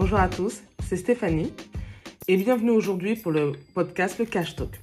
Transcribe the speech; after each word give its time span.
Bonjour 0.00 0.18
à 0.18 0.30
tous, 0.30 0.62
c'est 0.82 0.96
Stéphanie 0.96 1.52
et 2.26 2.38
bienvenue 2.38 2.70
aujourd'hui 2.70 3.16
pour 3.16 3.32
le 3.32 3.52
podcast 3.74 4.18
Le 4.18 4.24
Cash 4.24 4.56
Talk, 4.56 4.80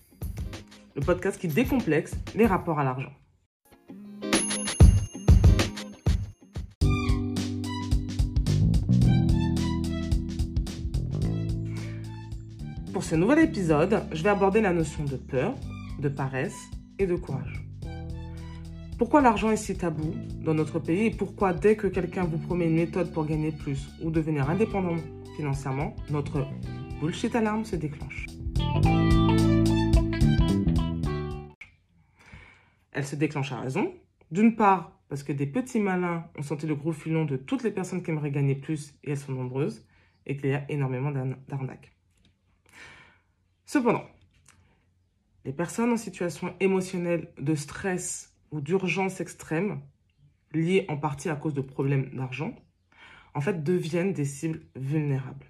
le 0.95 1.01
podcast 1.01 1.41
qui 1.41 1.47
décomplexe 1.47 2.11
les 2.35 2.45
rapports 2.45 2.77
à 2.77 2.83
l'argent. 2.83 3.11
Pour 12.93 13.03
ce 13.03 13.15
nouvel 13.15 13.39
épisode, 13.39 14.03
je 14.11 14.21
vais 14.21 14.29
aborder 14.29 14.61
la 14.61 14.71
notion 14.71 15.03
de 15.03 15.17
peur, 15.17 15.55
de 15.99 16.09
paresse 16.09 16.55
et 16.99 17.07
de 17.07 17.15
courage. 17.15 17.66
Pourquoi 18.97 19.21
l'argent 19.21 19.51
est 19.51 19.57
si 19.57 19.77
tabou 19.77 20.15
dans 20.43 20.55
notre 20.55 20.79
pays 20.79 21.05
et 21.05 21.11
pourquoi 21.11 21.53
dès 21.53 21.75
que 21.75 21.85
quelqu'un 21.85 22.23
vous 22.23 22.39
promet 22.39 22.65
une 22.65 22.73
méthode 22.73 23.13
pour 23.13 23.27
gagner 23.27 23.51
plus 23.51 23.89
ou 24.01 24.09
devenir 24.09 24.49
indépendant 24.49 24.95
financièrement, 25.35 25.95
notre 26.09 26.47
bullshit 26.99 27.35
alarme 27.35 27.63
se 27.63 27.75
déclenche. 27.75 28.25
Elle 32.91 33.05
se 33.05 33.15
déclenche 33.15 33.51
à 33.51 33.59
raison. 33.59 33.93
D'une 34.31 34.55
part, 34.55 34.99
parce 35.09 35.21
que 35.21 35.31
des 35.31 35.45
petits 35.45 35.79
malins 35.79 36.25
ont 36.35 36.41
senti 36.41 36.65
le 36.65 36.73
gros 36.73 36.91
filon 36.91 37.23
de 37.23 37.37
toutes 37.37 37.61
les 37.61 37.71
personnes 37.71 38.01
qui 38.01 38.09
aimeraient 38.09 38.31
gagner 38.31 38.55
plus, 38.55 38.95
et 39.03 39.11
elles 39.11 39.17
sont 39.17 39.31
nombreuses, 39.31 39.85
et 40.25 40.37
qu'il 40.37 40.49
y 40.49 40.55
a 40.55 40.65
énormément 40.71 41.11
d'arnaques. 41.47 41.95
Cependant, 43.63 44.05
les 45.45 45.53
personnes 45.53 45.91
en 45.91 45.97
situation 45.97 46.55
émotionnelle 46.59 47.31
de 47.37 47.53
stress 47.53 48.33
ou 48.51 48.61
d'urgence 48.61 49.21
extrême, 49.21 49.81
liées 50.53 50.85
en 50.89 50.97
partie 50.97 51.29
à 51.29 51.35
cause 51.35 51.53
de 51.53 51.61
problèmes 51.61 52.09
d'argent, 52.13 52.55
en 53.33 53.41
fait, 53.41 53.63
deviennent 53.63 54.13
des 54.13 54.25
cibles 54.25 54.61
vulnérables. 54.75 55.45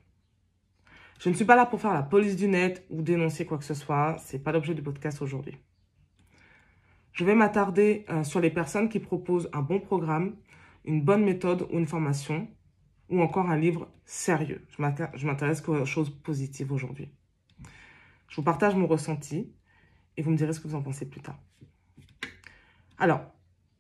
Je 1.20 1.30
ne 1.30 1.34
suis 1.34 1.46
pas 1.46 1.56
là 1.56 1.66
pour 1.66 1.82
faire 1.82 1.94
la 1.94 2.04
police 2.04 2.36
du 2.36 2.48
net 2.48 2.86
ou 2.90 3.02
dénoncer 3.02 3.46
quoi 3.46 3.58
que 3.58 3.64
ce 3.64 3.74
soit. 3.74 4.18
C'est 4.20 4.40
pas 4.40 4.52
l'objet 4.52 4.76
du 4.76 4.84
podcast 4.84 5.22
aujourd'hui. 5.22 5.58
Je 7.12 7.26
vais 7.26 7.34
m'attarder 7.34 8.06
euh, 8.10 8.24
sur 8.24 8.40
les 8.40 8.52
personnes 8.52 8.90
qui 8.90 9.00
proposent 9.00 9.50
un 9.52 9.64
bon 9.64 9.80
programme, 9.80 10.36
une 10.86 11.02
bonne 11.02 11.24
méthode 11.24 11.68
ou 11.72 11.80
une 11.80 11.88
formation, 11.88 12.48
ou 13.10 13.22
encore 13.22 13.50
un 13.50 13.58
livre 13.58 13.90
sérieux. 14.06 14.66
Je 14.78 15.26
m'intéresse 15.26 15.68
aux 15.68 15.86
choses 15.86 16.12
positives 16.12 16.72
aujourd'hui. 16.72 17.10
Je 18.28 18.36
vous 18.36 18.44
partage 18.44 18.76
mon 18.76 18.86
ressenti 18.86 19.52
et 20.16 20.22
vous 20.22 20.32
me 20.32 20.38
direz 20.38 20.54
ce 20.54 20.60
que 20.60 20.68
vous 20.68 20.76
en 20.76 20.84
pensez 20.84 21.10
plus 21.10 21.22
tard. 21.22 21.40
Alors, 22.98 23.22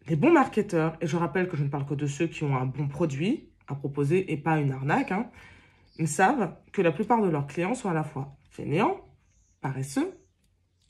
les 0.07 0.15
bons 0.15 0.31
marketeurs, 0.31 0.97
et 1.01 1.07
je 1.07 1.17
rappelle 1.17 1.49
que 1.49 1.57
je 1.57 1.63
ne 1.63 1.69
parle 1.69 1.85
que 1.85 1.93
de 1.93 2.07
ceux 2.07 2.27
qui 2.27 2.43
ont 2.43 2.55
un 2.55 2.65
bon 2.65 2.87
produit 2.87 3.49
à 3.67 3.75
proposer 3.75 4.31
et 4.31 4.37
pas 4.37 4.57
une 4.59 4.71
arnaque, 4.71 5.11
hein, 5.11 5.29
ils 5.97 6.07
savent 6.07 6.55
que 6.71 6.81
la 6.81 6.91
plupart 6.91 7.21
de 7.21 7.29
leurs 7.29 7.47
clients 7.47 7.73
sont 7.73 7.89
à 7.89 7.93
la 7.93 8.03
fois 8.03 8.37
fainéants, 8.49 9.01
paresseux 9.61 10.17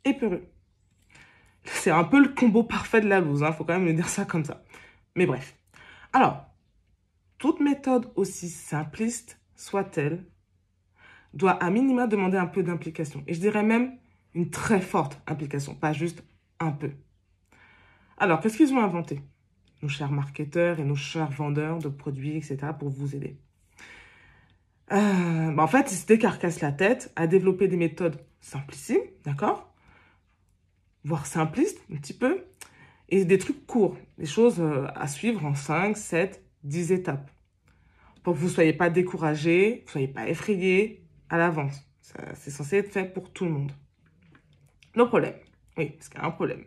et 0.06 0.14
peureux. 0.14 0.44
C'est 1.64 1.92
un 1.92 2.04
peu 2.04 2.22
le 2.22 2.30
combo 2.30 2.64
parfait 2.64 3.02
de 3.02 3.08
la 3.08 3.20
loose, 3.20 3.42
il 3.42 3.46
hein, 3.46 3.52
faut 3.52 3.64
quand 3.64 3.74
même 3.74 3.86
le 3.86 3.94
dire 3.94 4.10
ça 4.10 4.26
comme 4.26 4.46
ça. 4.46 4.64
Mais 5.16 5.26
bref. 5.26 5.56
Alors, 6.14 6.46
toute 7.38 7.60
méthode 7.60 8.12
aussi 8.16 8.50
simpliste 8.50 9.40
soit-elle, 9.56 10.26
doit 11.34 11.52
à 11.52 11.70
minima 11.70 12.08
demander 12.08 12.38
un 12.38 12.48
peu 12.48 12.64
d'implication. 12.64 13.24
Et 13.28 13.34
je 13.34 13.40
dirais 13.40 13.64
même 13.64 13.98
une 14.34 14.50
très 14.50 14.82
forte 14.82 15.22
implication, 15.28 15.76
pas 15.76 15.94
juste 15.94 16.24
un 16.60 16.72
peu. 16.72 16.92
Alors, 18.20 18.40
qu'est-ce 18.40 18.58
qu'ils 18.58 18.74
ont 18.74 18.82
inventé 18.82 19.22
Nos 19.84 19.90
chers 19.90 20.12
marketeurs 20.12 20.80
et 20.80 20.84
nos 20.84 20.96
chers 20.96 21.30
vendeurs 21.30 21.78
de 21.78 21.88
produits, 21.88 22.36
etc., 22.36 22.58
pour 22.78 22.90
vous 22.90 23.16
aider? 23.16 23.38
Euh, 24.92 25.52
bah, 25.52 25.62
en 25.62 25.68
fait, 25.68 25.92
ils 25.92 25.98
se 25.98 26.08
décarcassent 26.08 26.62
la 26.62 26.72
tête 26.72 27.12
à 27.16 27.28
développer 27.28 27.68
des 27.68 27.78
méthodes 27.78 28.20
simplissimes, 28.42 29.04
d'accord? 29.24 29.72
Voire 31.04 31.28
simplistes, 31.28 31.80
un 31.94 31.98
petit 31.98 32.14
peu. 32.14 32.44
Et 33.10 33.24
des 33.24 33.38
trucs 33.38 33.68
courts, 33.68 33.98
des 34.18 34.26
choses 34.26 34.60
euh, 34.60 34.88
à 34.96 35.08
suivre 35.08 35.46
en 35.46 35.54
5, 35.54 35.96
7, 35.96 36.44
10 36.64 36.92
étapes. 36.94 37.30
Pour 38.24 38.34
que 38.34 38.40
vous 38.40 38.48
ne 38.48 38.52
soyez 38.52 38.74
pas 38.74 38.90
découragé, 38.90 39.82
vous 39.82 39.86
ne 39.86 39.92
soyez 39.92 40.08
pas 40.08 40.28
effrayé 40.28 41.06
à 41.30 41.38
l'avance. 41.38 41.88
C'est 42.34 42.52
censé 42.52 42.78
être 42.78 42.92
fait 42.92 43.06
pour 43.06 43.32
tout 43.32 43.46
le 43.46 43.52
monde. 43.52 43.72
Le 44.96 45.06
problème, 45.08 45.36
oui, 45.78 45.92
parce 45.92 46.10
qu'il 46.10 46.20
y 46.20 46.24
a 46.24 46.26
un 46.26 46.32
problème 46.32 46.64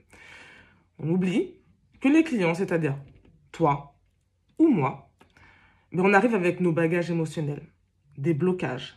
on 1.00 1.08
oublie 1.10 1.54
que 2.00 2.08
les 2.08 2.22
clients, 2.22 2.54
c'est-à-dire 2.54 2.96
toi 3.52 3.98
ou 4.58 4.68
moi, 4.68 5.10
mais 5.90 6.02
on 6.02 6.12
arrive 6.12 6.34
avec 6.34 6.60
nos 6.60 6.72
bagages 6.72 7.10
émotionnels, 7.10 7.66
des 8.16 8.34
blocages, 8.34 8.96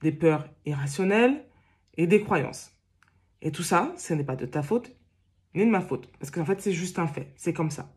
des 0.00 0.12
peurs 0.12 0.48
irrationnelles 0.64 1.46
et 1.94 2.06
des 2.06 2.22
croyances. 2.22 2.72
Et 3.42 3.52
tout 3.52 3.62
ça, 3.62 3.92
ce 3.96 4.14
n'est 4.14 4.24
pas 4.24 4.36
de 4.36 4.46
ta 4.46 4.62
faute 4.62 4.96
ni 5.54 5.66
de 5.66 5.70
ma 5.70 5.82
faute, 5.82 6.10
parce 6.18 6.30
qu'en 6.30 6.46
fait, 6.46 6.62
c'est 6.62 6.72
juste 6.72 6.98
un 6.98 7.06
fait, 7.06 7.34
c'est 7.36 7.52
comme 7.52 7.70
ça. 7.70 7.94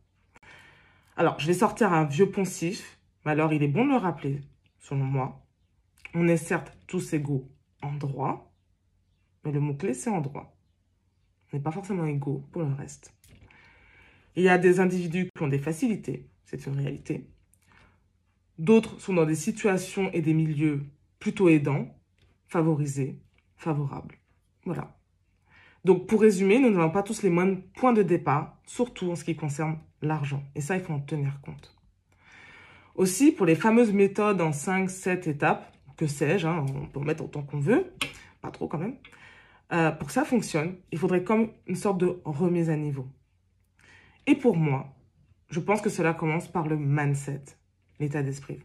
Alors, 1.16 1.40
je 1.40 1.48
vais 1.48 1.54
sortir 1.54 1.94
un 1.94 2.04
vieux 2.04 2.30
poncif, 2.30 3.00
mais 3.24 3.32
alors 3.32 3.54
il 3.54 3.64
est 3.64 3.70
bon 3.70 3.86
de 3.86 3.92
le 3.92 3.98
rappeler, 3.98 4.42
selon 4.80 5.06
moi. 5.06 5.48
On 6.14 6.28
est 6.28 6.36
certes 6.36 6.78
tous 6.86 7.14
égaux 7.14 7.50
en 7.82 7.94
droit, 7.94 8.54
mais 9.46 9.54
le 9.54 9.62
mot-clé, 9.62 9.94
c'est 9.94 10.10
en 10.10 10.20
droit. 10.20 10.58
On 11.52 11.56
n'est 11.56 11.64
pas 11.64 11.72
forcément 11.72 12.06
égaux 12.06 12.44
pour 12.52 12.64
le 12.64 12.74
reste. 12.74 13.15
Il 14.36 14.44
y 14.44 14.50
a 14.50 14.58
des 14.58 14.80
individus 14.80 15.30
qui 15.36 15.44
ont 15.44 15.48
des 15.48 15.60
facilités, 15.60 16.28
c'est 16.46 16.66
une 16.66 16.78
réalité. 16.78 17.28
D'autres 18.58 19.00
sont 19.00 19.14
dans 19.14 19.26
des 19.26 19.36
situations 19.36 20.12
et 20.12 20.22
des 20.22 20.34
milieux 20.34 20.84
plutôt 21.20 21.50
aidants, 21.50 21.88
favorisés, 22.48 23.20
favorables. 23.56 24.16
Voilà. 24.66 24.98
Donc, 25.86 26.08
pour 26.08 26.22
résumer, 26.22 26.60
nous 26.60 26.70
n'avons 26.70 26.90
pas 26.90 27.04
tous 27.04 27.22
les 27.22 27.30
mêmes 27.30 27.62
points 27.62 27.94
de 27.94 28.02
départ, 28.02 28.58
surtout 28.66 29.12
en 29.12 29.16
ce 29.16 29.24
qui 29.24 29.36
concerne 29.36 29.78
l'argent. 30.02 30.44
Et 30.56 30.62
ça, 30.62 30.76
il 30.76 30.82
faut 30.82 30.94
en 30.94 31.00
tenir 31.00 31.40
compte. 31.42 31.76
Aussi, 32.96 33.32
pour 33.32 33.46
les 33.46 33.56
fameuses 33.56 33.94
méthodes 33.94 34.42
en 34.42 34.52
5, 34.52 34.90
7 34.90 35.28
étapes, 35.28 35.72
que 35.98 36.08
sais-je, 36.08 36.48
hein, 36.48 36.66
on 36.76 36.88
peut 36.88 37.00
en 37.00 37.04
mettre 37.04 37.24
autant 37.24 37.44
qu'on 37.44 37.60
veut, 37.60 37.94
pas 38.42 38.52
trop 38.52 38.68
quand 38.68 38.80
même, 38.80 38.96
euh, 39.74 39.92
pour 39.92 40.08
que 40.08 40.14
ça 40.14 40.26
fonctionne, 40.26 40.76
il 40.92 40.98
faudrait 40.98 41.24
comme 41.24 41.50
une 41.68 41.76
sorte 41.76 41.98
de 41.98 42.20
remise 42.24 42.70
à 42.70 42.78
niveau. 42.78 43.08
Et 44.28 44.36
pour 44.36 44.58
moi, 44.58 44.96
je 45.50 45.60
pense 45.60 45.82
que 45.82 45.90
cela 45.90 46.14
commence 46.14 46.48
par 46.48 46.68
le 46.68 46.78
mindset, 46.78 47.44
l'état 48.00 48.24
d'esprit. 48.24 48.60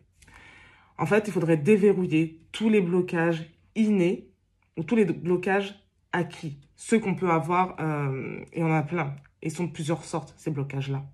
En 0.99 1.07
fait, 1.07 1.29
il 1.29 1.33
faudrait 1.33 1.57
déverrouiller 1.57 2.41
tous 2.53 2.69
les 2.69 2.81
blocages 2.81 3.51
innés 3.75 4.31
ou 4.77 4.85
tous 4.85 4.97
les 4.97 5.05
blocages 5.05 5.75
acquis. 6.13 6.59
Ceux 6.77 6.99
qu'on 6.99 7.15
peut 7.15 7.31
avoir, 7.31 7.77
euh, 7.81 8.45
et 8.53 8.63
on 8.63 8.71
en 8.71 8.75
a 8.75 8.83
plein. 8.83 9.17
Et 9.43 9.51
sont 9.51 9.65
de 9.65 9.73
plusieurs 9.73 10.05
sortes, 10.05 10.35
ces 10.37 10.51
blocages-là. 10.51 11.05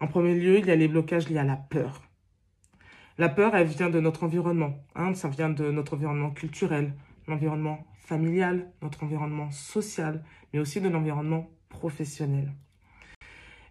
En 0.00 0.06
premier 0.06 0.34
lieu, 0.34 0.58
il 0.58 0.66
y 0.66 0.70
a 0.70 0.76
les 0.76 0.88
blocages 0.88 1.28
liés 1.28 1.38
à 1.38 1.44
la 1.44 1.56
peur. 1.56 2.02
La 3.18 3.28
peur, 3.28 3.54
elle 3.54 3.66
vient 3.66 3.90
de 3.90 4.00
notre 4.00 4.24
environnement. 4.24 4.84
Hein, 4.94 5.14
ça 5.14 5.28
vient 5.28 5.48
de 5.48 5.70
notre 5.70 5.94
environnement 5.94 6.30
culturel, 6.30 6.92
l'environnement 7.26 7.86
familial, 7.98 8.70
notre 8.82 9.04
environnement 9.04 9.50
social, 9.50 10.22
mais 10.52 10.58
aussi 10.58 10.80
de 10.80 10.88
l'environnement 10.88 11.50
professionnel. 11.68 12.52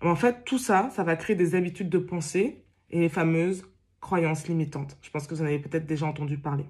En 0.01 0.15
fait, 0.15 0.43
tout 0.45 0.59
ça, 0.59 0.89
ça 0.95 1.03
va 1.03 1.15
créer 1.15 1.35
des 1.35 1.55
habitudes 1.55 1.89
de 1.89 1.97
pensée 1.97 2.63
et 2.89 2.99
les 2.99 3.09
fameuses 3.09 3.65
croyances 4.01 4.47
limitantes. 4.47 4.97
Je 5.01 5.09
pense 5.09 5.25
que 5.25 5.33
vous 5.33 5.41
en 5.41 5.45
avez 5.45 5.59
peut-être 5.59 5.85
déjà 5.85 6.05
entendu 6.05 6.37
parler. 6.37 6.65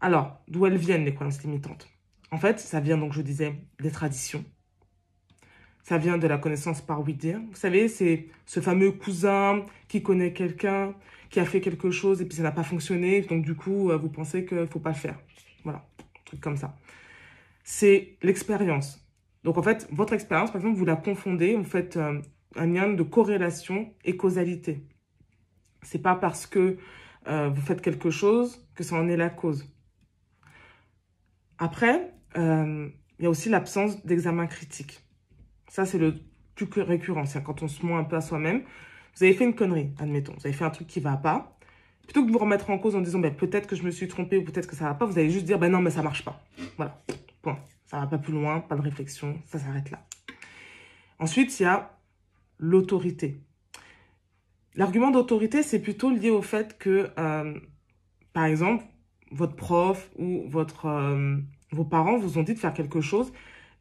Alors, 0.00 0.40
d'où 0.48 0.66
elles 0.66 0.76
viennent, 0.76 1.04
les 1.04 1.14
croyances 1.14 1.42
limitantes? 1.42 1.88
En 2.30 2.38
fait, 2.38 2.58
ça 2.58 2.80
vient, 2.80 2.98
donc, 2.98 3.12
je 3.12 3.22
disais, 3.22 3.54
des 3.80 3.90
traditions. 3.90 4.44
Ça 5.84 5.98
vient 5.98 6.18
de 6.18 6.26
la 6.26 6.38
connaissance 6.38 6.80
par 6.80 7.02
oui-dire. 7.02 7.38
Vous 7.50 7.56
savez, 7.56 7.88
c'est 7.88 8.28
ce 8.46 8.60
fameux 8.60 8.90
cousin 8.90 9.64
qui 9.86 10.02
connaît 10.02 10.32
quelqu'un, 10.32 10.94
qui 11.30 11.40
a 11.40 11.44
fait 11.44 11.60
quelque 11.60 11.90
chose 11.90 12.22
et 12.22 12.24
puis 12.24 12.36
ça 12.36 12.42
n'a 12.42 12.52
pas 12.52 12.64
fonctionné. 12.64 13.20
Donc, 13.20 13.44
du 13.44 13.54
coup, 13.54 13.90
euh, 13.90 13.96
vous 13.96 14.08
pensez 14.08 14.46
qu'il 14.46 14.58
ne 14.58 14.66
faut 14.66 14.80
pas 14.80 14.90
le 14.90 14.96
faire. 14.96 15.18
Voilà, 15.62 15.86
un 16.00 16.24
truc 16.24 16.40
comme 16.40 16.56
ça. 16.56 16.76
C'est 17.62 18.16
l'expérience. 18.22 19.03
Donc, 19.44 19.58
en 19.58 19.62
fait, 19.62 19.86
votre 19.92 20.14
expérience, 20.14 20.50
par 20.50 20.60
exemple, 20.60 20.78
vous 20.78 20.84
la 20.84 20.96
confondez, 20.96 21.54
vous 21.54 21.64
faites 21.64 21.96
euh, 21.96 22.20
un 22.56 22.66
lien 22.66 22.92
de 22.92 23.02
corrélation 23.02 23.92
et 24.04 24.16
causalité. 24.16 24.86
C'est 25.82 26.02
pas 26.02 26.14
parce 26.14 26.46
que 26.46 26.78
euh, 27.28 27.50
vous 27.50 27.60
faites 27.60 27.82
quelque 27.82 28.10
chose 28.10 28.66
que 28.74 28.82
ça 28.82 28.96
en 28.96 29.06
est 29.08 29.16
la 29.16 29.30
cause. 29.30 29.70
Après, 31.58 32.12
euh, 32.36 32.88
il 33.18 33.24
y 33.24 33.26
a 33.26 33.30
aussi 33.30 33.48
l'absence 33.48 34.04
d'examen 34.04 34.46
critique. 34.46 35.00
Ça, 35.68 35.84
c'est 35.84 35.98
le 35.98 36.14
plus 36.54 36.82
récurrent. 36.82 37.26
C'est 37.26 37.42
quand 37.42 37.62
on 37.62 37.68
se 37.68 37.84
ment 37.84 37.98
un 37.98 38.04
peu 38.04 38.16
à 38.16 38.20
soi-même. 38.20 38.62
Vous 39.16 39.24
avez 39.24 39.34
fait 39.34 39.44
une 39.44 39.54
connerie, 39.54 39.90
admettons. 39.98 40.32
Vous 40.32 40.46
avez 40.46 40.54
fait 40.54 40.64
un 40.64 40.70
truc 40.70 40.86
qui 40.86 41.00
va 41.00 41.16
pas. 41.16 41.56
Plutôt 42.04 42.22
que 42.22 42.26
de 42.26 42.32
vous 42.32 42.38
remettre 42.38 42.70
en 42.70 42.78
cause 42.78 42.96
en 42.96 43.00
disant 43.00 43.18
ben, 43.18 43.34
peut-être 43.34 43.66
que 43.66 43.76
je 43.76 43.82
me 43.82 43.90
suis 43.90 44.08
trompé 44.08 44.36
ou 44.38 44.44
peut-être 44.44 44.66
que 44.66 44.76
ça 44.76 44.84
va 44.84 44.94
pas, 44.94 45.06
vous 45.06 45.18
allez 45.18 45.30
juste 45.30 45.46
dire 45.46 45.58
ben 45.58 45.70
non, 45.70 45.80
mais 45.80 45.90
ça 45.90 46.02
marche 46.02 46.24
pas. 46.24 46.44
Voilà. 46.76 47.02
Point. 47.40 47.58
Ça 47.94 48.00
va 48.00 48.06
pas 48.08 48.18
plus 48.18 48.32
loin, 48.32 48.58
pas 48.58 48.74
de 48.74 48.80
réflexion, 48.80 49.40
ça 49.46 49.60
s'arrête 49.60 49.92
là. 49.92 50.04
Ensuite, 51.20 51.60
il 51.60 51.62
y 51.62 51.66
a 51.66 51.96
l'autorité. 52.58 53.38
L'argument 54.74 55.12
d'autorité, 55.12 55.62
c'est 55.62 55.78
plutôt 55.78 56.10
lié 56.10 56.28
au 56.28 56.42
fait 56.42 56.76
que 56.76 57.12
euh, 57.16 57.54
par 58.32 58.46
exemple, 58.46 58.84
votre 59.30 59.54
prof 59.54 60.10
ou 60.18 60.50
euh, 60.56 61.38
vos 61.70 61.84
parents 61.84 62.18
vous 62.18 62.36
ont 62.36 62.42
dit 62.42 62.54
de 62.54 62.58
faire 62.58 62.74
quelque 62.74 63.00
chose 63.00 63.32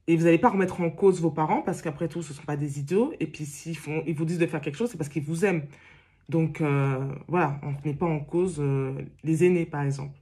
et 0.05 0.15
vous 0.15 0.25
n'allez 0.25 0.37
pas 0.37 0.49
remettre 0.49 0.81
en 0.81 0.91
cause 0.91 1.19
vos 1.19 1.31
parents 1.31 1.63
parce 1.63 1.81
qu'après 1.81 2.07
tout, 2.07 2.21
ce 2.21 2.33
ne 2.33 2.37
sont 2.37 2.43
pas 2.43 2.55
des 2.55 2.77
idiots. 2.79 3.13
Et 3.19 3.25
puis, 3.25 3.47
s'ils 3.47 3.79
vous 3.79 4.25
disent 4.25 4.37
de 4.37 4.45
faire 4.45 4.61
quelque 4.61 4.77
chose, 4.77 4.91
c'est 4.91 4.97
parce 4.97 5.09
qu'ils 5.09 5.23
vous 5.23 5.43
aiment. 5.43 5.65
Donc, 6.29 6.61
euh, 6.61 7.03
voilà, 7.27 7.59
on 7.63 7.71
ne 7.71 7.77
met 7.83 7.95
pas 7.95 8.05
en 8.05 8.19
cause 8.19 8.61
les 9.23 9.43
aînés, 9.43 9.65
par 9.65 9.81
exemple. 9.81 10.19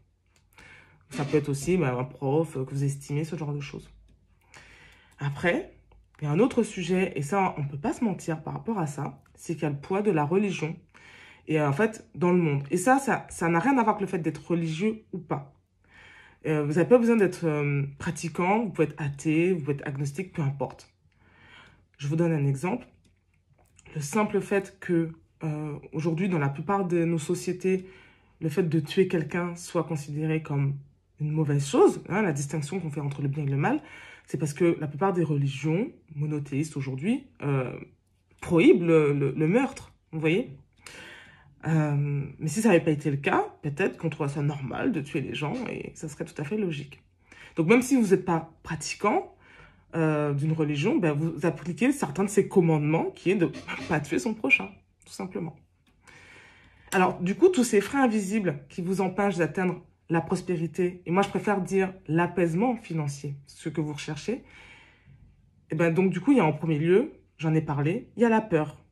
Ça 1.12 1.26
peut 1.26 1.38
être 1.38 1.50
aussi 1.50 1.78
bah, 1.78 1.94
un 1.98 2.04
prof 2.04 2.54
que 2.54 2.74
vous 2.74 2.84
estimez, 2.84 3.24
ce 3.24 3.36
genre 3.36 3.54
de 3.54 3.60
choses. 3.60 3.90
Après, 5.20 5.74
il 6.22 6.26
y 6.26 6.28
a 6.28 6.32
un 6.32 6.40
autre 6.40 6.64
sujet, 6.64 7.14
et 7.16 7.22
ça, 7.22 7.54
on 7.58 7.64
ne 7.64 7.68
peut 7.68 7.78
pas 7.78 7.94
se 7.94 8.04
mentir 8.04 8.42
par 8.42 8.54
rapport 8.54 8.80
à 8.80 8.88
ça, 8.88 9.22
c'est 9.36 9.54
qu'il 9.54 9.64
y 9.64 9.66
a 9.66 9.70
le 9.70 9.78
poids 9.78 10.02
de 10.02 10.12
la 10.12 10.24
religion, 10.24 10.76
et 11.48 11.60
en 11.62 11.74
fait, 11.74 12.08
dans 12.16 12.32
le 12.32 12.38
monde. 12.38 12.64
Et 12.72 12.78
ça, 12.78 13.00
ça 13.00 13.50
n'a 13.50 13.60
rien 13.60 13.78
à 13.78 13.84
voir 13.84 13.96
avec 13.96 14.02
le 14.02 14.08
fait 14.08 14.20
d'être 14.20 14.46
religieux 14.46 15.04
ou 15.14 15.20
pas. 15.20 15.54
Euh, 16.48 16.64
vous 16.64 16.74
n'avez 16.74 16.88
pas 16.88 16.98
besoin 16.98 17.18
d'être 17.18 17.46
euh, 17.46 17.84
pratiquant, 18.00 18.64
vous 18.64 18.70
pouvez 18.72 18.88
être 18.88 19.02
athée, 19.02 19.54
vous 19.54 19.60
pouvez 19.60 19.74
être 19.74 19.88
agnostique, 19.88 20.34
peu 20.34 20.42
importe. 20.42 20.92
Je 21.98 22.08
vous 22.08 22.16
donne 22.16 22.32
un 22.32 22.48
exemple. 22.48 22.88
Le 23.94 24.02
simple 24.02 24.42
fait 24.42 24.80
que 24.80 25.12
euh, 25.44 25.78
aujourd'hui, 25.94 26.30
dans 26.30 26.40
la 26.40 26.50
plupart 26.50 26.86
de 26.86 27.04
nos 27.04 27.20
sociétés, 27.20 27.86
le 28.40 28.50
fait 28.50 28.64
de 28.64 28.80
tuer 28.80 29.08
quelqu'un 29.08 29.56
soit 29.56 29.84
considéré 29.84 30.42
comme 30.42 30.78
une 31.22 31.32
mauvaise 31.32 31.66
chose, 31.66 32.02
hein, 32.10 32.22
la 32.22 32.34
distinction 32.34 32.80
qu'on 32.80 32.90
fait 32.90 33.00
entre 33.00 33.22
le 33.22 33.30
bien 33.30 33.44
et 33.44 33.50
le 33.50 33.58
mal, 33.58 33.82
c'est 34.26 34.38
parce 34.38 34.54
que 34.54 34.78
la 34.80 34.88
plupart 34.88 35.14
des 35.14 35.24
religions 35.24 35.90
monothéistes 36.16 36.76
aujourd'hui 36.78 37.28
prohibent 38.42 38.84
le 38.84 39.48
meurtre. 39.48 39.94
Vous 40.12 40.20
voyez? 40.20 40.52
Euh, 41.68 42.26
mais 42.40 42.48
si 42.48 42.62
ça 42.62 42.70
n'avait 42.70 42.84
pas 42.84 42.92
été 42.92 43.12
le 43.12 43.18
cas, 43.18 43.46
peut-être 43.62 43.98
qu'on 43.98 44.10
trouverait 44.10 44.34
ça 44.34 44.42
normal 44.42 44.92
de 44.92 45.02
tuer 45.02 45.22
les 45.22 45.36
gens 45.36 45.54
et 45.70 45.92
ça 45.96 46.10
serait 46.10 46.26
tout 46.26 46.40
à 46.40 46.44
fait 46.44 46.58
logique. 46.58 47.02
Donc 47.56 47.68
même 47.68 47.82
si 47.82 47.96
vous 47.96 48.08
n'êtes 48.08 48.26
pas 48.26 48.52
pratiquant 48.64 49.36
euh, 49.96 50.34
d'une 50.34 50.54
religion, 50.54 50.96
ben, 50.98 51.14
vous 51.14 51.46
appliquez 51.46 51.92
certains 51.92 52.24
de 52.24 52.30
ces 52.30 52.48
commandements 52.48 53.12
qui 53.12 53.32
est 53.32 53.36
de 53.36 53.46
ne 53.46 53.88
pas 53.90 54.00
tuer 54.00 54.20
son 54.20 54.34
prochain, 54.34 54.70
tout 55.06 55.14
simplement. 55.14 55.56
Alors 56.92 57.20
du 57.20 57.36
coup, 57.36 57.50
tous 57.50 57.64
ces 57.64 57.80
freins 57.80 58.04
invisibles 58.04 58.60
qui 58.70 58.82
vous 58.82 59.02
empêchent 59.02 59.38
d'atteindre 59.38 59.82
la 60.12 60.20
prospérité, 60.20 61.02
et 61.06 61.12
moi 61.12 61.24
je 61.24 61.30
préfère 61.30 61.62
dire 61.62 61.94
l'apaisement 62.08 62.76
financier, 62.76 63.36
ce 63.48 63.70
que 63.70 63.80
vous 63.80 63.94
recherchez, 63.94 64.34
et 64.34 64.44
eh 65.72 65.76
ben 65.76 65.94
donc 65.94 66.12
du 66.12 66.20
coup, 66.20 66.34
il 66.34 66.38
y 66.38 66.42
a 66.42 66.46
en 66.46 66.52
premier 66.52 66.78
lieu, 66.78 67.14
j'en 67.38 67.54
ai 67.54 67.62
parlé, 67.62 68.10
il 68.18 68.22
y 68.22 68.26
a 68.26 68.30
la 68.30 68.42
peur. 68.42 68.84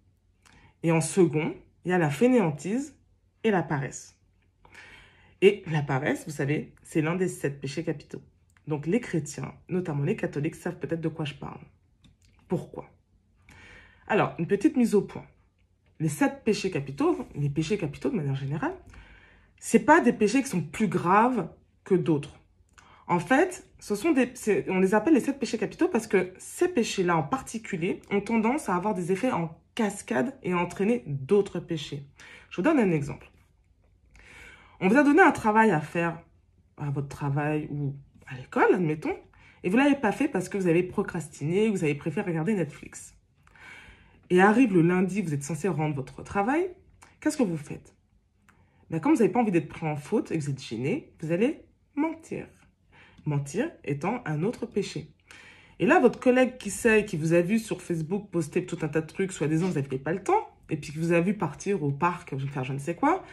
Et 0.81 0.94
en 0.94 1.01
second, 1.01 1.54
il 1.83 1.92
y 1.92 1.94
a 1.94 1.98
la 1.98 2.10
fainéantise 2.10 2.98
et 3.44 3.51
la 3.51 3.63
paresse. 3.63 4.18
Et 5.42 5.62
la 5.69 5.81
paresse, 5.81 6.24
vous 6.25 6.31
savez, 6.31 6.74
c'est 6.83 7.01
l'un 7.01 7.16
des 7.16 7.27
sept 7.27 7.60
péchés 7.60 7.83
capitaux. 7.83 8.21
Donc 8.68 8.88
les 8.88 9.01
chrétiens, 9.01 9.54
notamment 9.68 10.06
les 10.06 10.16
catholiques, 10.16 10.56
savent 10.56 10.80
peut-être 10.80 11.01
de 11.01 11.10
quoi 11.10 11.25
je 11.25 11.33
parle. 11.33 11.60
Pourquoi? 12.48 12.89
Alors, 14.07 14.36
une 14.39 14.48
petite 14.48 14.77
mise 14.77 14.95
au 14.95 15.01
point. 15.01 15.25
Les 16.00 16.07
sept 16.07 16.45
péchés 16.45 16.71
capitaux, 16.71 17.27
les 17.36 17.50
péchés 17.50 17.77
capitaux 17.77 18.10
de 18.10 18.16
manière 18.16 18.36
générale, 18.36 18.75
c'est 19.60 19.80
pas 19.80 20.02
des 20.02 20.14
péchés 20.14 20.42
qui 20.42 20.50
sont 20.50 20.62
plus 20.62 20.88
graves 20.88 21.50
que 21.84 21.96
d'autres. 21.96 22.40
En 23.08 23.20
fait, 23.20 23.68
ce 23.80 23.96
sont 23.96 24.12
des, 24.12 24.32
on 24.68 24.80
les 24.80 24.94
appelle 24.94 25.14
les 25.14 25.20
sept 25.20 25.40
péchés 25.40 25.58
capitaux 25.58 25.88
parce 25.88 26.08
que 26.08 26.34
ces 26.38 26.68
péchés-là 26.68 27.18
en 27.18 27.24
particulier 27.24 28.02
ont 28.12 28.22
tendance 28.22 28.70
à 28.70 28.76
avoir 28.76 28.94
des 28.94 29.12
effets 29.12 29.32
en 29.32 29.58
cascade 29.76 30.38
et 30.44 30.54
entraîner 30.54 31.04
d'autres 31.08 31.60
péchés. 31.60 32.06
Je 32.50 32.58
vous 32.58 32.62
donne 32.62 32.80
un 32.80 32.92
exemple. 32.92 33.32
On 34.80 34.88
vous 34.88 34.98
a 34.98 35.04
donné 35.04 35.22
un 35.22 35.32
travail 35.32 35.72
à 35.72 35.82
faire 35.82 36.20
à 36.78 36.90
votre 36.90 37.10
travail 37.10 37.68
ou 37.72 37.96
à 38.28 38.36
l'école, 38.36 38.74
admettons, 38.74 39.16
et 39.64 39.70
vous 39.70 39.78
ne 39.78 39.84
l'avez 39.84 39.96
pas 39.96 40.12
fait 40.12 40.28
parce 40.28 40.48
que 40.48 40.58
vous 40.58 40.68
avez 40.68 40.84
procrastiné, 40.84 41.70
vous 41.70 41.84
avez 41.84 41.96
préféré 41.96 42.30
regarder 42.30 42.54
Netflix. 42.54 43.16
Et 44.30 44.42
arrive 44.42 44.74
le 44.74 44.82
lundi, 44.82 45.22
vous 45.22 45.34
êtes 45.34 45.44
censé 45.44 45.68
rendre 45.68 45.96
votre 45.96 46.24
travail, 46.24 46.70
qu'est-ce 47.20 47.38
que 47.38 47.44
vous 47.44 47.58
faites? 47.58 47.96
Ben, 48.90 49.00
Comme 49.00 49.14
vous 49.14 49.20
n'avez 49.20 49.32
pas 49.32 49.40
envie 49.40 49.52
d'être 49.52 49.70
pris 49.70 49.86
en 49.86 49.96
faute 49.96 50.32
et 50.32 50.38
que 50.38 50.44
vous 50.44 50.50
êtes 50.50 50.62
gêné, 50.62 51.14
vous 51.22 51.32
allez 51.32 51.62
mentir. 51.96 52.48
Mentir 53.26 53.72
étant 53.84 54.22
un 54.26 54.44
autre 54.44 54.66
péché. 54.66 55.12
Et 55.80 55.86
là, 55.86 56.00
votre 56.00 56.20
collègue 56.20 56.58
qui 56.58 56.72
sait, 56.72 57.06
qui 57.06 57.16
vous 57.16 57.34
a 57.34 57.42
vu 57.42 57.58
sur 57.58 57.82
Facebook 57.82 58.30
poster 58.32 58.66
tout 58.66 58.78
un 58.82 58.90
tas 58.90 59.02
de 59.02 59.08
trucs, 59.08 59.32
soi-disant, 59.32 59.68
vous 59.68 59.76
n'avez 59.76 59.98
pas 59.98 60.12
le 60.12 60.22
temps, 60.22 60.50
et 60.70 60.76
puis 60.76 60.92
qui 60.92 60.98
vous 60.98 61.14
a 61.14 61.22
vu 61.22 61.34
partir 61.34 61.84
au 61.84 61.92
parc, 61.92 62.38
faire 62.38 62.66
je 62.66 62.74
ne 62.74 62.80
sais 62.80 62.96
quoi, 62.96 63.24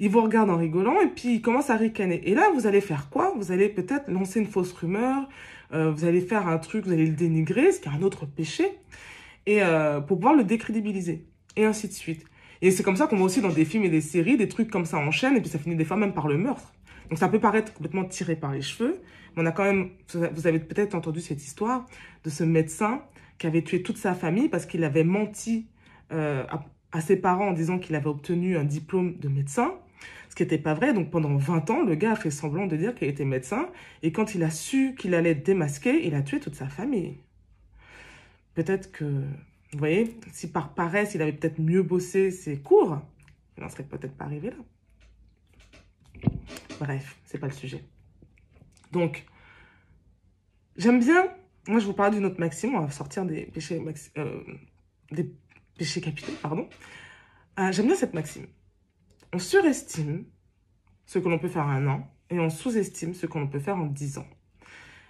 il 0.00 0.10
vous 0.10 0.20
regarde 0.20 0.50
en 0.50 0.56
rigolant, 0.56 1.00
et 1.00 1.06
puis 1.06 1.36
il 1.36 1.42
commence 1.42 1.70
à 1.70 1.76
ricaner. 1.76 2.28
Et 2.28 2.34
là, 2.34 2.50
vous 2.52 2.66
allez 2.66 2.80
faire 2.80 3.10
quoi? 3.10 3.32
Vous 3.36 3.52
allez 3.52 3.68
peut-être 3.68 4.10
lancer 4.10 4.40
une 4.40 4.46
fausse 4.46 4.72
rumeur, 4.72 5.28
euh, 5.72 5.92
vous 5.92 6.04
allez 6.04 6.20
faire 6.20 6.48
un 6.48 6.58
truc, 6.58 6.84
vous 6.84 6.92
allez 6.92 7.06
le 7.06 7.14
dénigrer, 7.14 7.70
ce 7.70 7.80
qui 7.80 7.88
est 7.88 7.92
un 7.92 8.02
autre 8.02 8.26
péché, 8.26 8.66
et 9.46 9.62
euh, 9.62 10.00
pour 10.00 10.18
pouvoir 10.18 10.34
le 10.34 10.42
décrédibiliser, 10.42 11.26
et 11.54 11.64
ainsi 11.64 11.86
de 11.86 11.92
suite. 11.92 12.24
Et 12.62 12.70
c'est 12.70 12.82
comme 12.82 12.96
ça 12.96 13.06
qu'on 13.06 13.16
voit 13.16 13.26
aussi 13.26 13.40
dans 13.40 13.50
des 13.50 13.64
films 13.64 13.84
et 13.84 13.88
des 13.88 14.00
séries, 14.00 14.36
des 14.36 14.48
trucs 14.48 14.70
comme 14.70 14.84
ça 14.84 14.98
enchaînent, 14.98 15.36
et 15.36 15.40
puis 15.40 15.50
ça 15.50 15.58
finit 15.58 15.76
des 15.76 15.84
fois 15.84 15.96
même 15.96 16.14
par 16.14 16.28
le 16.28 16.38
meurtre. 16.38 16.72
Donc 17.10 17.18
ça 17.18 17.28
peut 17.28 17.40
paraître 17.40 17.72
complètement 17.74 18.04
tiré 18.04 18.36
par 18.36 18.52
les 18.52 18.62
cheveux, 18.62 19.00
mais 19.36 19.42
on 19.42 19.46
a 19.46 19.52
quand 19.52 19.64
même, 19.64 19.90
vous 20.32 20.46
avez 20.46 20.58
peut-être 20.58 20.94
entendu 20.94 21.20
cette 21.20 21.42
histoire 21.42 21.86
de 22.24 22.30
ce 22.30 22.44
médecin 22.44 23.02
qui 23.38 23.46
avait 23.46 23.62
tué 23.62 23.82
toute 23.82 23.98
sa 23.98 24.14
famille 24.14 24.48
parce 24.48 24.66
qu'il 24.66 24.84
avait 24.84 25.04
menti 25.04 25.66
euh, 26.12 26.44
à, 26.92 27.00
ses 27.00 27.16
parents 27.16 27.48
en 27.48 27.52
disant 27.52 27.78
qu'il 27.78 27.96
avait 27.96 28.08
obtenu 28.08 28.56
un 28.56 28.64
diplôme 28.64 29.16
de 29.18 29.28
médecin, 29.28 29.74
ce 30.30 30.36
qui 30.36 30.42
n'était 30.42 30.58
pas 30.58 30.74
vrai. 30.74 30.94
Donc 30.94 31.10
pendant 31.10 31.36
20 31.36 31.70
ans, 31.70 31.82
le 31.82 31.94
gars 31.94 32.12
a 32.12 32.16
fait 32.16 32.30
semblant 32.30 32.66
de 32.66 32.76
dire 32.76 32.94
qu'il 32.94 33.08
était 33.08 33.24
médecin, 33.24 33.68
et 34.02 34.12
quand 34.12 34.34
il 34.34 34.42
a 34.42 34.50
su 34.50 34.94
qu'il 34.94 35.14
allait 35.14 35.30
être 35.30 35.44
démasqué, 35.44 36.06
il 36.06 36.14
a 36.14 36.22
tué 36.22 36.40
toute 36.40 36.54
sa 36.54 36.68
famille. 36.68 37.18
Peut-être 38.54 38.92
que, 38.92 39.22
vous 39.72 39.78
voyez, 39.78 40.16
si 40.32 40.50
par 40.50 40.74
paresse, 40.74 41.14
il 41.14 41.22
avait 41.22 41.32
peut-être 41.32 41.58
mieux 41.58 41.82
bossé 41.82 42.30
ses 42.30 42.60
cours, 42.60 43.00
il 43.56 43.62
n'en 43.62 43.68
serait 43.68 43.84
peut-être 43.84 44.16
pas 44.16 44.24
arrivé 44.24 44.50
là. 44.50 44.56
Bref, 46.78 47.18
c'est 47.24 47.38
pas 47.38 47.46
le 47.46 47.52
sujet. 47.52 47.84
Donc, 48.92 49.24
j'aime 50.76 51.00
bien, 51.00 51.28
moi 51.66 51.80
je 51.80 51.86
vous 51.86 51.92
parle 51.92 52.14
d'une 52.14 52.24
autre 52.24 52.38
maxime, 52.38 52.74
on 52.74 52.80
va 52.80 52.90
sortir 52.90 53.24
des 53.24 53.46
péchés, 53.46 53.82
euh, 54.16 54.40
capitaux, 56.00 56.32
pardon. 56.40 56.68
Euh, 57.58 57.72
j'aime 57.72 57.86
bien 57.86 57.96
cette 57.96 58.14
maxime. 58.14 58.46
On 59.32 59.38
surestime 59.38 60.24
ce 61.06 61.18
que 61.18 61.28
l'on 61.28 61.38
peut 61.38 61.48
faire 61.48 61.66
en 61.66 61.70
un 61.70 61.86
an 61.88 62.10
et 62.30 62.38
on 62.38 62.50
sous-estime 62.50 63.14
ce 63.14 63.26
que 63.26 63.38
l'on 63.38 63.48
peut 63.48 63.60
faire 63.60 63.76
en 63.76 63.86
dix 63.86 64.18
ans. 64.18 64.26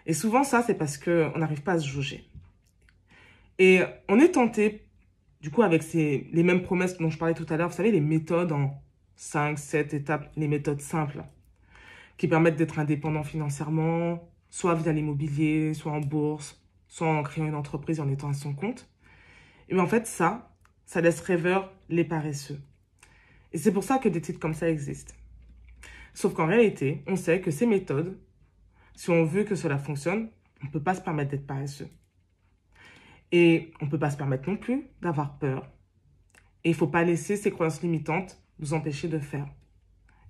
Et 0.07 0.13
souvent, 0.13 0.45
ça, 0.45 0.63
c'est 0.63 0.75
parce 0.75 0.99
qu'on 0.99 1.39
n'arrive 1.39 1.63
pas 1.63 1.73
à 1.73 1.79
se 1.79 1.87
juger. 1.87 2.29
Et 3.59 3.83
on 4.09 4.19
est 4.19 4.33
tenté, 4.33 4.87
du 5.41 5.51
coup, 5.51 5.63
avec 5.63 5.83
ces, 5.83 6.29
les 6.33 6.43
mêmes 6.43 6.63
promesses 6.63 6.99
dont 6.99 7.11
je 7.11 7.19
parlais 7.19 7.35
tout 7.35 7.47
à 7.49 7.57
l'heure, 7.57 7.69
vous 7.69 7.77
savez, 7.77 7.93
les 7.93 8.01
méthodes 8.01 8.53
en 8.53 8.83
5, 9.17 9.59
7 9.59 9.95
étapes, 9.95 10.33
les 10.37 10.49
méthodes 10.49 10.81
simples 10.81 11.25
qui 12.17 12.29
permettent 12.29 12.57
d'être 12.57 12.79
indépendant 12.79 13.23
financièrement, 13.23 14.29
soit 14.51 14.75
via 14.75 14.93
l'immobilier, 14.93 15.75
soit 15.75 15.93
en 15.93 16.01
bourse, 16.01 16.63
soit 16.89 17.09
en 17.09 17.23
créant 17.23 17.47
une 17.47 17.55
entreprise 17.55 18.01
en 18.01 18.09
étant 18.09 18.29
à 18.29 18.35
son 18.35 18.55
compte. 18.55 18.89
Et 19.69 19.79
en 19.79 19.87
fait, 19.87 20.07
ça, 20.07 20.55
ça 20.87 21.01
laisse 21.01 21.21
rêveur 21.21 21.73
les 21.89 22.05
paresseux. 22.05 22.61
Et 23.53 23.59
c'est 23.59 23.73
pour 23.73 23.85
ça 23.85 23.99
que 23.99 24.09
des 24.09 24.21
titres 24.21 24.41
comme 24.41 24.55
ça 24.55 24.69
existent. 24.69 25.15
Sauf 26.13 26.35
qu'en 26.35 26.47
réalité, 26.47 27.03
on 27.07 27.17
sait 27.17 27.41
que 27.41 27.51
ces 27.51 27.67
méthodes, 27.67 28.19
si 28.95 29.11
on 29.11 29.25
veut 29.25 29.45
que 29.45 29.57
cela 29.57 29.79
fonctionne, 29.79 30.31
on 30.63 30.67
ne 30.67 30.71
peut 30.71 30.83
pas 30.83 30.95
se 30.95 31.01
permettre 31.01 31.33
d'être 31.33 31.47
paresseux. 31.47 31.89
Et 33.37 33.73
on 33.81 33.87
ne 33.87 33.91
peut 33.91 33.99
pas 33.99 34.13
se 34.13 34.17
permettre 34.17 34.49
non 34.49 34.57
plus 34.57 34.87
d'avoir 35.03 35.41
peur. 35.41 35.69
Et 36.63 36.69
il 36.69 36.71
ne 36.71 36.77
faut 36.77 36.87
pas 36.87 37.03
laisser 37.03 37.37
ces 37.37 37.51
croyances 37.51 37.83
limitantes 37.83 38.41
nous 38.61 38.75
empêcher 38.75 39.09
de 39.09 39.19
faire. 39.19 39.49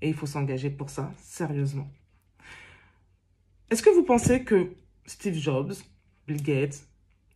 Et 0.01 0.09
il 0.09 0.15
faut 0.15 0.25
s'engager 0.25 0.71
pour 0.71 0.89
ça, 0.89 1.13
sérieusement. 1.19 1.87
Est-ce 3.69 3.83
que 3.83 3.91
vous 3.91 4.05
pensez 4.05 4.43
que 4.43 4.75
Steve 5.05 5.35
Jobs, 5.35 5.75
Bill 6.27 6.43
Gates, 6.43 6.89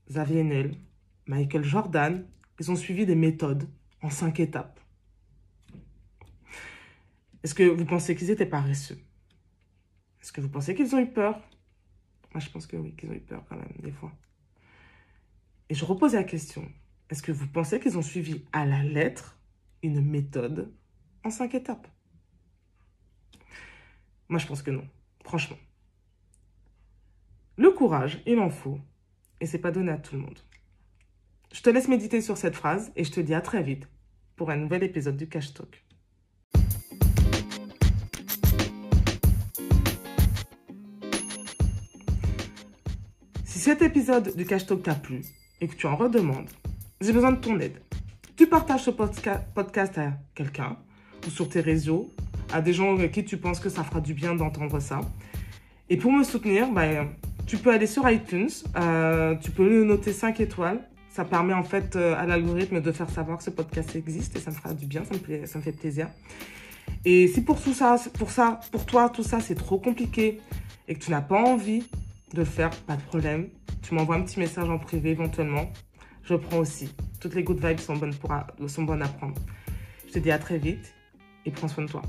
Xavier 0.08 0.42
Niel, 0.42 0.74
Michael 1.26 1.64
Jordan, 1.64 2.26
ils 2.58 2.70
ont 2.70 2.76
suivi 2.76 3.04
des 3.04 3.14
méthodes 3.14 3.68
en 4.00 4.08
cinq 4.08 4.40
étapes? 4.40 4.80
Est-ce 7.42 7.54
que 7.54 7.64
vous 7.64 7.84
pensez 7.84 8.16
qu'ils 8.16 8.30
étaient 8.30 8.46
paresseux? 8.46 8.98
Est-ce 10.22 10.32
que 10.32 10.40
vous 10.40 10.48
pensez 10.48 10.74
qu'ils 10.74 10.94
ont 10.94 10.98
eu 10.98 11.10
peur? 11.12 11.38
Moi, 12.32 12.40
je 12.40 12.48
pense 12.48 12.66
que 12.66 12.78
oui, 12.78 12.96
qu'ils 12.96 13.10
ont 13.10 13.14
eu 13.14 13.20
peur 13.20 13.44
quand 13.50 13.56
même, 13.56 13.76
des 13.80 13.92
fois. 13.92 14.14
Et 15.70 15.74
je 15.74 15.84
repose 15.84 16.14
la 16.14 16.24
question. 16.24 16.66
Est-ce 17.10 17.22
que 17.22 17.32
vous 17.32 17.46
pensez 17.46 17.78
qu'ils 17.78 17.98
ont 17.98 18.02
suivi 18.02 18.44
à 18.52 18.64
la 18.64 18.82
lettre 18.82 19.38
une 19.82 20.00
méthode 20.00 20.72
en 21.24 21.30
cinq 21.30 21.54
étapes? 21.54 21.86
Moi, 24.28 24.38
je 24.38 24.46
pense 24.46 24.62
que 24.62 24.70
non. 24.70 24.86
Franchement. 25.24 25.58
Le 27.56 27.70
courage, 27.70 28.22
il 28.26 28.38
en 28.38 28.50
faut. 28.50 28.80
Et 29.40 29.46
c'est 29.46 29.58
pas 29.58 29.70
donné 29.70 29.92
à 29.92 29.98
tout 29.98 30.16
le 30.16 30.22
monde. 30.22 30.38
Je 31.52 31.62
te 31.62 31.70
laisse 31.70 31.88
méditer 31.88 32.20
sur 32.20 32.36
cette 32.36 32.56
phrase 32.56 32.92
et 32.96 33.04
je 33.04 33.12
te 33.12 33.20
dis 33.20 33.34
à 33.34 33.40
très 33.40 33.62
vite 33.62 33.88
pour 34.36 34.50
un 34.50 34.56
nouvel 34.56 34.82
épisode 34.82 35.16
du 35.16 35.28
Cash 35.28 35.54
Talk. 35.54 35.84
Si 43.44 43.58
cet 43.58 43.82
épisode 43.82 44.36
du 44.36 44.44
Cash 44.44 44.66
Talk 44.66 44.82
t'a 44.82 44.94
plu, 44.94 45.22
et 45.60 45.68
que 45.68 45.74
tu 45.74 45.86
en 45.86 45.96
redemandes, 45.96 46.50
j'ai 47.00 47.12
besoin 47.12 47.32
de 47.32 47.38
ton 47.38 47.58
aide. 47.60 47.80
Tu 48.36 48.46
partages 48.46 48.84
ce 48.84 48.90
podcast 48.90 49.98
à 49.98 50.12
quelqu'un 50.34 50.76
ou 51.26 51.30
sur 51.30 51.48
tes 51.48 51.60
réseaux, 51.60 52.12
à 52.52 52.60
des 52.60 52.72
gens 52.72 52.94
avec 52.94 53.12
qui 53.12 53.24
tu 53.24 53.36
penses 53.36 53.60
que 53.60 53.68
ça 53.68 53.82
fera 53.84 54.00
du 54.00 54.14
bien 54.14 54.34
d'entendre 54.34 54.80
ça. 54.80 55.00
Et 55.90 55.96
pour 55.96 56.12
me 56.12 56.22
soutenir, 56.22 56.70
bah, 56.70 56.86
tu 57.46 57.56
peux 57.56 57.70
aller 57.72 57.86
sur 57.86 58.08
iTunes, 58.08 58.50
euh, 58.76 59.34
tu 59.36 59.50
peux 59.50 59.84
noter 59.84 60.12
5 60.12 60.38
étoiles. 60.40 60.80
Ça 61.10 61.24
permet 61.24 61.54
en 61.54 61.64
fait 61.64 61.96
euh, 61.96 62.14
à 62.16 62.26
l'algorithme 62.26 62.80
de 62.80 62.92
faire 62.92 63.10
savoir 63.10 63.38
que 63.38 63.44
ce 63.44 63.50
podcast 63.50 63.96
existe 63.96 64.36
et 64.36 64.38
ça 64.38 64.50
me 64.50 64.56
fera 64.56 64.72
du 64.72 64.86
bien, 64.86 65.02
ça 65.04 65.14
me, 65.14 65.46
ça 65.46 65.58
me 65.58 65.64
fait 65.64 65.72
plaisir. 65.72 66.08
Et 67.04 67.26
si 67.26 67.40
pour 67.40 67.60
tout 67.60 67.72
ça, 67.72 67.96
pour 68.14 68.30
ça, 68.30 68.60
pour 68.70 68.86
toi, 68.86 69.08
tout 69.08 69.22
ça, 69.22 69.40
c'est 69.40 69.54
trop 69.54 69.78
compliqué 69.78 70.40
et 70.86 70.94
que 70.94 71.00
tu 71.00 71.10
n'as 71.10 71.20
pas 71.20 71.40
envie 71.40 71.80
de 72.32 72.38
le 72.38 72.44
faire, 72.44 72.70
pas 72.70 72.96
de 72.96 73.02
problème. 73.02 73.48
Tu 73.82 73.94
m'envoies 73.94 74.16
un 74.16 74.22
petit 74.22 74.38
message 74.38 74.68
en 74.68 74.78
privé 74.78 75.10
éventuellement. 75.10 75.70
Je 76.22 76.34
prends 76.34 76.58
aussi. 76.58 76.94
Toutes 77.20 77.34
les 77.34 77.42
good 77.42 77.64
vibes 77.64 77.78
sont 77.78 77.96
bonnes, 77.96 78.14
pour, 78.14 78.30
sont 78.68 78.82
bonnes 78.82 79.02
à 79.02 79.08
prendre. 79.08 79.40
Je 80.06 80.12
te 80.12 80.18
dis 80.18 80.30
à 80.30 80.38
très 80.38 80.58
vite 80.58 80.94
et 81.46 81.50
prends 81.50 81.68
soin 81.68 81.84
de 81.84 81.90
toi. 81.90 82.02